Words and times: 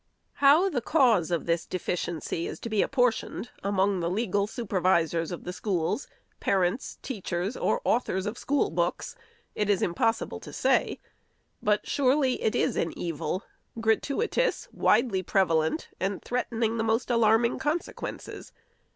How 0.41 0.67
the 0.67 0.81
cause 0.81 1.29
of 1.29 1.45
this 1.45 1.67
deficiency 1.67 2.47
is 2.47 2.59
to 2.61 2.71
be 2.71 2.81
apportioned 2.81 3.51
among 3.63 3.99
the 3.99 4.09
legal 4.09 4.47
supervisors 4.47 5.31
of 5.31 5.43
the 5.43 5.53
schools, 5.53 6.07
parents, 6.39 6.97
teachers 7.03 7.55
or 7.55 7.81
authors 7.83 8.25
of 8.25 8.35
school 8.35 8.71
books, 8.71 9.15
it 9.53 9.69
is 9.69 9.83
impossible 9.83 10.39
to 10.39 10.51
say; 10.51 10.97
but 11.61 11.87
surely 11.87 12.41
it 12.41 12.55
is 12.55 12.77
an 12.77 12.97
evil, 12.97 13.43
gratuitous, 13.79 14.67
widely 14.71 15.21
prevalent, 15.21 15.89
and 15.99 16.23
threatening 16.23 16.77
the 16.79 16.83
most 16.83 17.11
alarming 17.11 17.59
consequences. 17.59 18.51